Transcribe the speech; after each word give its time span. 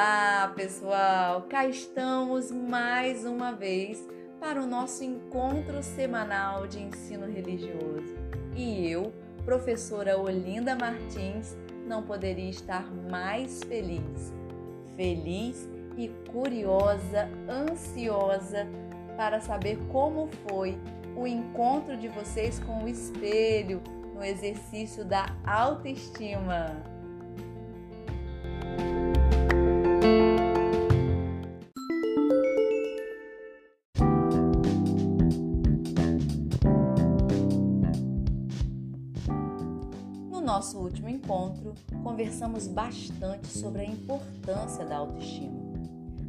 Olá, 0.00 0.52
pessoal! 0.54 1.42
Cá 1.50 1.66
estamos 1.66 2.52
mais 2.52 3.24
uma 3.24 3.50
vez 3.50 4.00
para 4.38 4.62
o 4.62 4.66
nosso 4.66 5.02
encontro 5.02 5.82
semanal 5.82 6.68
de 6.68 6.80
ensino 6.80 7.26
religioso. 7.26 8.14
E 8.54 8.88
eu, 8.88 9.12
professora 9.44 10.16
Olinda 10.16 10.76
Martins, 10.76 11.56
não 11.84 12.04
poderia 12.04 12.48
estar 12.48 12.88
mais 13.10 13.60
feliz. 13.64 14.32
Feliz 14.94 15.68
e 15.96 16.06
curiosa, 16.30 17.28
ansiosa 17.48 18.68
para 19.16 19.40
saber 19.40 19.80
como 19.90 20.28
foi 20.48 20.78
o 21.16 21.26
encontro 21.26 21.96
de 21.96 22.06
vocês 22.06 22.60
com 22.60 22.84
o 22.84 22.88
espelho 22.88 23.82
no 24.14 24.22
exercício 24.22 25.04
da 25.04 25.26
autoestima. 25.44 26.97
Nosso 40.58 40.76
último 40.76 41.08
encontro, 41.08 41.72
conversamos 42.02 42.66
bastante 42.66 43.46
sobre 43.46 43.82
a 43.82 43.84
importância 43.84 44.84
da 44.84 44.96
autoestima. 44.96 45.56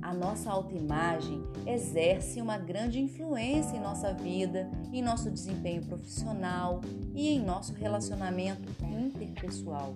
A 0.04 0.14
nossa 0.14 0.52
autoimagem 0.52 1.44
exerce 1.66 2.40
uma 2.40 2.56
grande 2.56 3.00
influência 3.00 3.76
em 3.76 3.80
nossa 3.80 4.14
vida, 4.14 4.70
em 4.94 5.02
nosso 5.02 5.32
desempenho 5.32 5.84
profissional 5.84 6.80
e 7.16 7.30
em 7.30 7.44
nosso 7.44 7.74
relacionamento 7.74 8.72
interpessoal. 8.84 9.96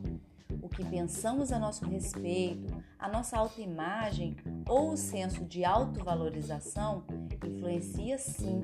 O 0.64 0.68
que 0.68 0.84
pensamos 0.84 1.52
a 1.52 1.60
nosso 1.60 1.86
respeito, 1.86 2.74
a 2.98 3.08
nossa 3.08 3.38
autoimagem 3.38 4.36
ou 4.68 4.94
o 4.94 4.98
senso 4.98 5.46
de 5.46 5.64
autovalorização 5.64 7.04
influencia 7.46 8.18
sim 8.18 8.64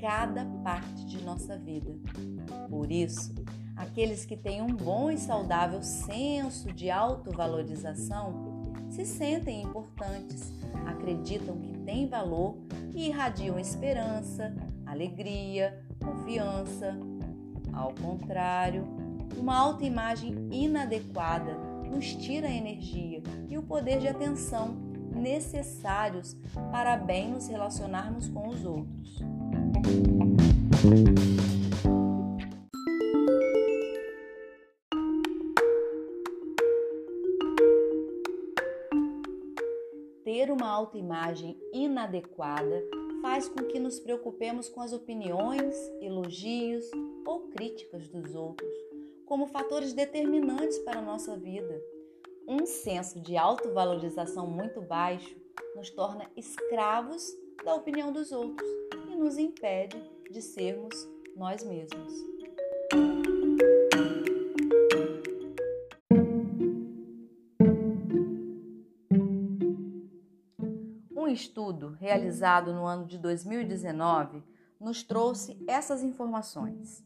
cada 0.00 0.46
parte 0.64 1.04
de 1.04 1.22
nossa 1.22 1.58
vida. 1.58 1.94
Por 2.70 2.90
isso, 2.90 3.34
Aqueles 3.76 4.24
que 4.24 4.36
têm 4.36 4.62
um 4.62 4.74
bom 4.74 5.10
e 5.10 5.18
saudável 5.18 5.82
senso 5.82 6.72
de 6.72 6.90
autovalorização 6.90 8.62
se 8.90 9.06
sentem 9.06 9.62
importantes, 9.62 10.52
acreditam 10.86 11.58
que 11.58 11.78
têm 11.78 12.06
valor 12.06 12.56
e 12.94 13.08
irradiam 13.08 13.58
esperança, 13.58 14.54
alegria, 14.84 15.82
confiança. 16.02 16.94
Ao 17.72 17.92
contrário, 17.94 18.84
uma 19.38 19.56
autoimagem 19.56 20.48
inadequada 20.50 21.54
nos 21.90 22.14
tira 22.14 22.48
a 22.48 22.52
energia 22.52 23.22
e 23.48 23.56
o 23.56 23.62
poder 23.62 23.98
de 23.98 24.08
atenção 24.08 24.76
necessários 25.14 26.36
para 26.70 26.96
bem 26.96 27.30
nos 27.30 27.48
relacionarmos 27.48 28.28
com 28.28 28.48
os 28.48 28.64
outros. 28.64 29.20
Uma 40.52 40.68
autoimagem 40.68 41.58
inadequada 41.72 42.84
faz 43.22 43.48
com 43.48 43.64
que 43.64 43.78
nos 43.78 43.98
preocupemos 43.98 44.68
com 44.68 44.80
as 44.80 44.92
opiniões, 44.92 45.74
elogios 46.00 46.84
ou 47.24 47.48
críticas 47.48 48.08
dos 48.08 48.34
outros, 48.34 48.70
como 49.24 49.46
fatores 49.46 49.92
determinantes 49.92 50.78
para 50.80 50.98
a 50.98 51.02
nossa 51.02 51.36
vida. 51.36 51.80
Um 52.46 52.66
senso 52.66 53.20
de 53.20 53.36
autovalorização 53.36 54.46
muito 54.46 54.80
baixo 54.80 55.34
nos 55.74 55.88
torna 55.90 56.30
escravos 56.36 57.34
da 57.64 57.74
opinião 57.74 58.12
dos 58.12 58.32
outros 58.32 58.68
e 59.10 59.16
nos 59.16 59.38
impede 59.38 59.96
de 60.30 60.42
sermos 60.42 61.08
nós 61.36 61.64
mesmos. 61.64 63.31
Estudo 71.28 71.96
realizado 72.00 72.72
no 72.72 72.86
ano 72.86 73.06
de 73.06 73.18
2019 73.18 74.42
nos 74.80 75.02
trouxe 75.02 75.62
essas 75.68 76.02
informações. 76.02 77.04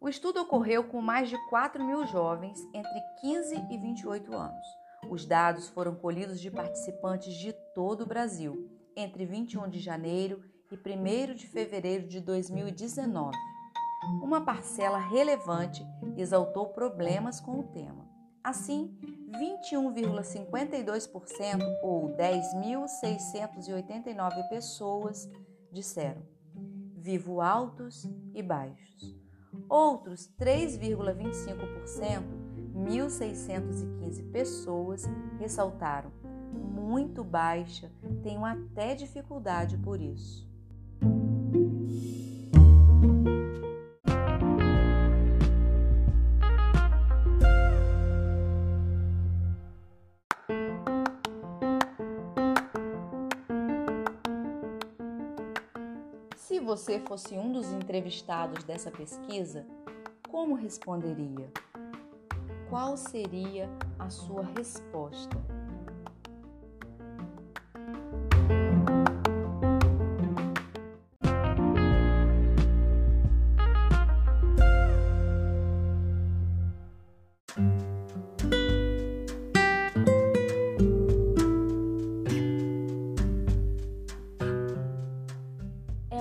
O 0.00 0.08
estudo 0.08 0.40
ocorreu 0.42 0.84
com 0.84 1.00
mais 1.00 1.30
de 1.30 1.38
4 1.48 1.82
mil 1.84 2.06
jovens 2.06 2.60
entre 2.74 3.00
15 3.20 3.66
e 3.70 3.78
28 3.78 4.34
anos. 4.34 4.66
Os 5.10 5.24
dados 5.24 5.68
foram 5.68 5.94
colhidos 5.94 6.40
de 6.40 6.50
participantes 6.50 7.34
de 7.34 7.52
todo 7.74 8.02
o 8.02 8.06
Brasil 8.06 8.68
entre 8.96 9.24
21 9.24 9.68
de 9.68 9.78
janeiro 9.78 10.42
e 10.70 10.76
1 10.76 11.34
de 11.34 11.46
fevereiro 11.46 12.06
de 12.06 12.20
2019. 12.20 13.36
Uma 14.22 14.44
parcela 14.44 14.98
relevante 14.98 15.86
exaltou 16.16 16.68
problemas 16.68 17.40
com 17.40 17.58
o 17.60 17.64
tema. 17.64 18.06
Assim, 18.42 18.94
21,52% 19.38 21.78
ou 21.82 22.08
10.689 22.16 24.48
pessoas 24.48 25.30
disseram: 25.70 26.22
vivo 26.96 27.40
altos 27.40 28.08
e 28.32 28.42
baixos. 28.42 29.14
Outros 29.68 30.28
3,25%, 30.38 32.22
1.615 32.74 34.30
pessoas 34.30 35.04
ressaltaram: 35.38 36.12
muito 36.52 37.24
baixa, 37.24 37.90
tenho 38.22 38.44
até 38.44 38.94
dificuldade 38.94 39.76
por 39.78 40.00
isso. 40.00 40.48
Você 56.64 56.98
fosse 57.00 57.36
um 57.36 57.52
dos 57.52 57.70
entrevistados 57.72 58.64
dessa 58.64 58.90
pesquisa, 58.90 59.66
como 60.28 60.54
responderia? 60.54 61.50
Qual 62.68 62.96
seria 62.96 63.68
a 63.98 64.08
sua 64.08 64.42
resposta? 64.56 65.53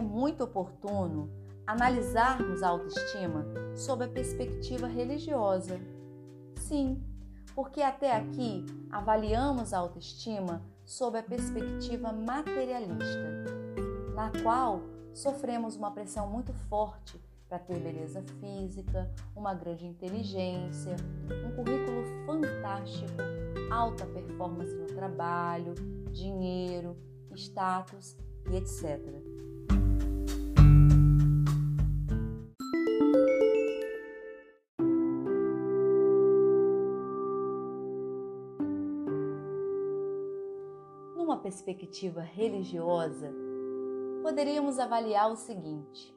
Muito 0.03 0.44
oportuno 0.44 1.30
analisarmos 1.66 2.62
a 2.62 2.69
autoestima 2.69 3.46
sob 3.75 4.03
a 4.03 4.08
perspectiva 4.08 4.88
religiosa. 4.88 5.80
Sim, 6.58 7.02
porque 7.56 7.81
até 7.81 8.16
aqui 8.16 8.66
avaliamos 8.92 9.74
a 9.74 9.80
autoestima 9.80 10.62
sob 10.86 11.18
a 11.18 11.24
perspectiva 11.24 12.12
materialista, 12.12 13.46
na 14.13 14.31
qual 14.42 14.81
sofremos 15.13 15.75
uma 15.75 15.92
pressão 15.92 16.30
muito 16.30 16.53
forte 16.53 17.19
para 17.47 17.59
ter 17.59 17.80
beleza 17.80 18.24
física, 18.40 19.09
uma 19.36 19.53
grande 19.53 19.86
inteligência, 19.86 20.95
um 21.45 21.56
currículo 21.56 22.04
fantástico, 22.25 23.13
alta 23.72 24.06
performance 24.07 24.74
no 24.74 24.88
trabalho, 24.88 25.75
dinheiro, 26.12 26.98
status 27.36 28.18
e 28.50 28.56
etc. 28.56 29.32
Numa 41.33 41.41
perspectiva 41.41 42.21
religiosa, 42.21 43.33
poderíamos 44.21 44.77
avaliar 44.77 45.31
o 45.31 45.35
seguinte: 45.35 46.15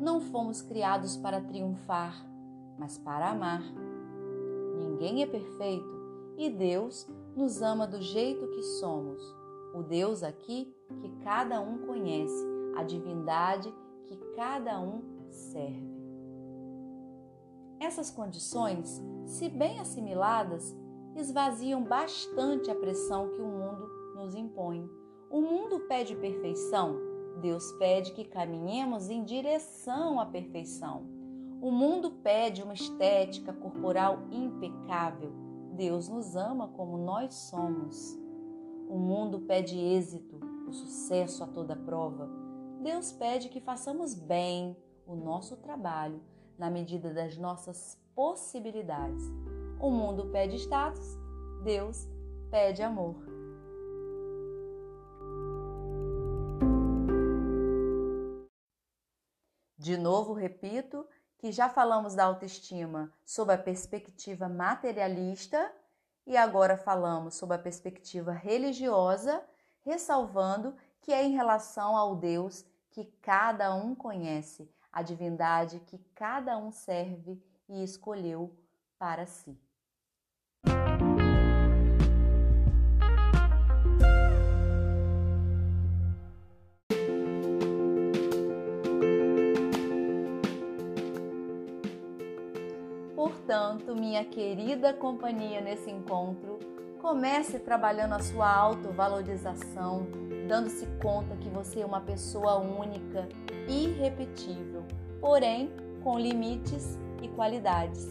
não 0.00 0.20
fomos 0.20 0.60
criados 0.60 1.16
para 1.16 1.40
triunfar, 1.40 2.26
mas 2.76 2.98
para 2.98 3.30
amar. 3.30 3.62
Ninguém 4.76 5.22
é 5.22 5.26
perfeito 5.28 5.88
e 6.36 6.50
Deus 6.50 7.08
nos 7.36 7.62
ama 7.62 7.86
do 7.86 8.02
jeito 8.02 8.48
que 8.48 8.62
somos. 8.80 9.22
O 9.72 9.84
Deus 9.84 10.24
aqui 10.24 10.74
que 11.02 11.08
cada 11.22 11.60
um 11.60 11.78
conhece, 11.86 12.44
a 12.76 12.82
divindade 12.82 13.72
que 14.06 14.16
cada 14.34 14.80
um 14.80 15.02
serve. 15.30 15.96
Essas 17.78 18.10
condições, 18.10 19.00
se 19.24 19.48
bem 19.48 19.78
assimiladas, 19.78 20.74
esvaziam 21.14 21.80
bastante 21.84 22.72
a 22.72 22.74
pressão 22.74 23.28
que 23.28 23.40
o 23.40 23.46
mundo 23.46 23.97
nos 24.18 24.34
impõe. 24.34 24.90
O 25.30 25.40
mundo 25.40 25.80
pede 25.80 26.16
perfeição, 26.16 26.96
Deus 27.40 27.70
pede 27.72 28.12
que 28.12 28.24
caminhemos 28.24 29.08
em 29.08 29.24
direção 29.24 30.18
à 30.18 30.26
perfeição. 30.26 31.06
O 31.62 31.70
mundo 31.70 32.10
pede 32.22 32.62
uma 32.62 32.74
estética 32.74 33.52
corporal 33.52 34.18
impecável. 34.30 35.32
Deus 35.74 36.08
nos 36.08 36.34
ama 36.34 36.68
como 36.68 36.98
nós 36.98 37.34
somos. 37.34 38.18
O 38.88 38.96
mundo 38.96 39.40
pede 39.40 39.78
êxito, 39.78 40.40
o 40.68 40.72
sucesso 40.72 41.44
a 41.44 41.46
toda 41.46 41.76
prova. 41.76 42.28
Deus 42.82 43.12
pede 43.12 43.48
que 43.48 43.60
façamos 43.60 44.14
bem 44.14 44.76
o 45.06 45.14
nosso 45.14 45.56
trabalho 45.56 46.20
na 46.58 46.70
medida 46.70 47.12
das 47.12 47.36
nossas 47.36 47.98
possibilidades. 48.14 49.24
O 49.80 49.90
mundo 49.90 50.26
pede 50.30 50.56
status, 50.56 51.18
Deus 51.62 52.08
pede 52.50 52.82
amor. 52.82 53.27
De 59.78 59.96
novo, 59.96 60.32
repito 60.32 61.06
que 61.38 61.52
já 61.52 61.68
falamos 61.68 62.14
da 62.14 62.24
autoestima 62.24 63.12
sob 63.24 63.52
a 63.52 63.58
perspectiva 63.58 64.48
materialista 64.48 65.72
e 66.26 66.36
agora 66.36 66.76
falamos 66.76 67.36
sob 67.36 67.54
a 67.54 67.58
perspectiva 67.58 68.32
religiosa, 68.32 69.40
ressalvando 69.84 70.74
que 71.00 71.12
é 71.12 71.24
em 71.24 71.30
relação 71.30 71.96
ao 71.96 72.16
Deus 72.16 72.64
que 72.90 73.04
cada 73.22 73.72
um 73.72 73.94
conhece, 73.94 74.68
a 74.92 75.00
divindade 75.00 75.78
que 75.80 75.98
cada 76.12 76.58
um 76.58 76.72
serve 76.72 77.40
e 77.68 77.84
escolheu 77.84 78.52
para 78.98 79.26
si. 79.26 79.56
Portanto, 93.88 94.00
minha 94.02 94.22
querida 94.22 94.92
companhia 94.92 95.62
nesse 95.62 95.90
encontro, 95.90 96.58
comece 97.00 97.58
trabalhando 97.58 98.12
a 98.12 98.18
sua 98.18 98.46
autovalorização, 98.54 100.06
dando-se 100.46 100.84
conta 101.02 101.34
que 101.36 101.48
você 101.48 101.80
é 101.80 101.86
uma 101.86 102.02
pessoa 102.02 102.58
única, 102.58 103.26
irrepetível, 103.66 104.84
porém 105.22 105.72
com 106.02 106.18
limites 106.18 106.98
e 107.22 107.28
qualidades. 107.28 108.06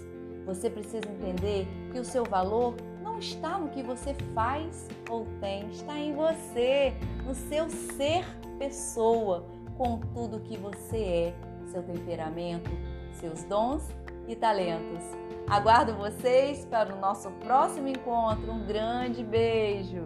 Você 0.47 0.68
precisa 0.68 1.07
entender 1.07 1.68
que 1.91 2.00
o 2.00 2.06
seu 2.06 2.23
valor 2.23 2.75
não 3.03 3.19
está 3.19 3.59
no 3.59 3.69
que 3.69 3.83
você 3.83 4.15
faz 4.33 4.88
ou 5.07 5.27
tem, 5.39 5.69
está 5.69 5.95
em 6.00 6.15
você, 6.15 6.95
no 7.23 7.35
seu 7.35 7.69
ser 7.69 8.25
pessoa, 8.57 9.45
com 9.77 10.00
tudo 10.12 10.39
que 10.39 10.57
você 10.57 10.97
é, 10.97 11.33
seu 11.68 11.83
temperamento, 11.83 12.71
seus 13.19 13.44
dons 13.44 13.88
e 14.27 14.35
talentos. 14.35 15.03
Aguardo 15.47 15.94
vocês 15.94 16.65
para 16.65 16.94
o 16.94 17.00
nosso 17.00 17.31
próximo 17.31 17.88
encontro. 17.88 18.51
Um 18.51 18.65
grande 18.65 19.24
beijo! 19.24 20.03